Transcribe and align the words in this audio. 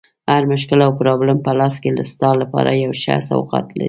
هر 0.31 0.43
مشکل 0.51 0.79
او 0.85 0.91
پرابلم 0.99 1.39
په 1.45 1.51
لاس 1.59 1.75
کې 1.81 1.89
ستا 2.11 2.29
لپاره 2.41 2.71
یو 2.83 2.91
ښه 3.01 3.15
سوغات 3.29 3.65
لري. 3.69 3.79